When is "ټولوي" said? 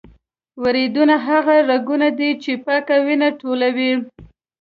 3.39-3.91